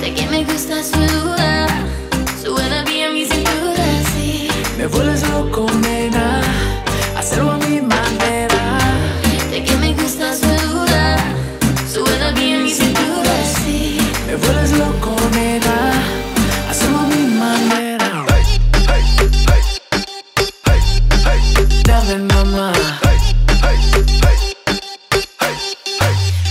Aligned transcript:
Sé 0.00 0.14
que 0.14 0.26
me 0.28 0.44
gusta 0.44 0.82
su 0.82 0.98
duda, 0.98 1.66
su 2.42 2.58
energía 2.58 3.06
en 3.08 3.14
mi 3.14 3.24
cintura, 3.26 3.84
sí. 4.14 4.48
Me 4.78 4.86
vuelves 4.86 5.28
loco, 5.28 5.66
nena, 5.82 6.40
hacerlo 7.16 7.52
a 7.52 7.58
mi 7.58 7.82
manera. 7.82 8.78
Sé 9.50 9.62
que 9.62 9.76
me 9.76 9.92
gusta 9.92 10.34
su 10.34 10.46
duda, 10.68 11.18
su 11.92 12.06
energía 12.06 12.56
en 12.56 12.64
mi 12.64 12.70
cintura, 12.70 13.34
sí. 13.62 13.98
Me 14.26 14.36
vuelves 14.36 14.72
loco, 14.72 15.14
nena, 15.32 15.92
hacerlo 16.70 16.98
a 17.00 17.06
mi 17.06 17.26
manera. 17.34 18.24
Dame 21.84 22.16
mamá. 22.32 22.72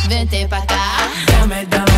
Vente 0.07 0.47
pa' 0.47 0.57
acá. 0.57 1.09
Dame, 1.27 1.65
dame. 1.65 1.88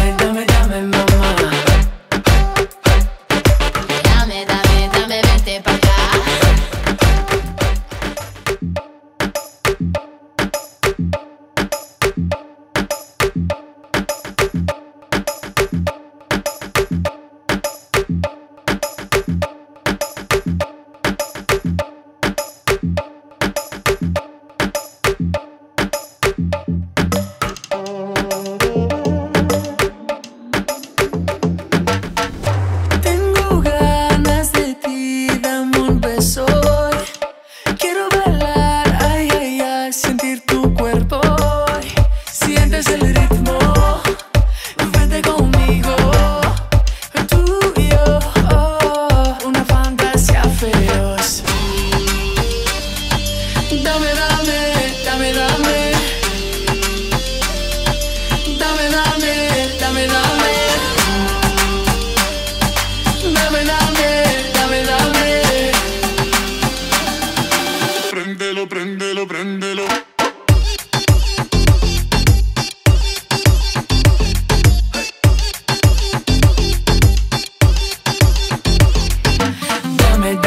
el 42.93 43.15
ritmo. 43.15 43.80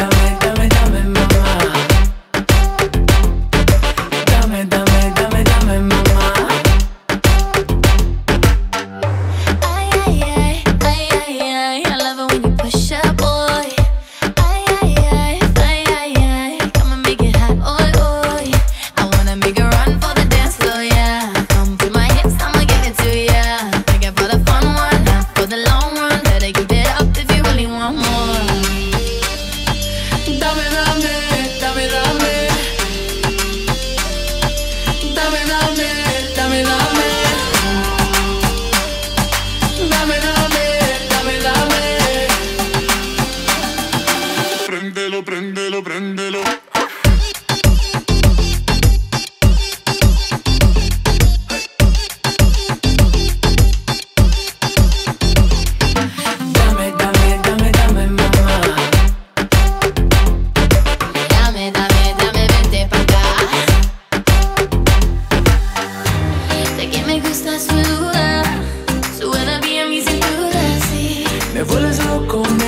otra. 0.07 0.34
smoother. 67.65 68.45
So 69.17 69.31
will 69.31 69.49
I 69.49 69.59
be 69.61 69.79
amusing 69.79 70.21
through 70.21 70.51
the 70.57 70.67
sea? 70.87 71.25
Me 71.55 71.63
vuelves 71.63 71.99
loco. 72.07 72.64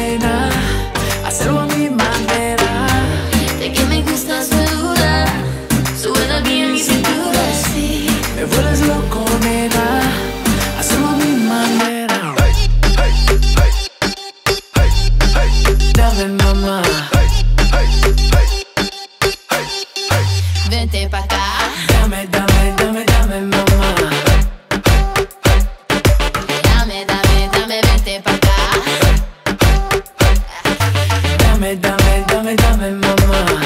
Dame 32.66 32.90
mamá. 32.90 33.65